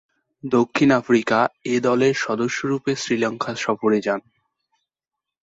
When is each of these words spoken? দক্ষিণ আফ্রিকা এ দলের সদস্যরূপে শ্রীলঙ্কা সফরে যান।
দক্ষিণ 0.43 0.89
আফ্রিকা 0.91 1.39
এ 1.65 1.75
দলের 1.79 2.13
সদস্যরূপে 2.17 2.91
শ্রীলঙ্কা 2.95 3.51
সফরে 3.55 3.99
যান। 4.01 4.21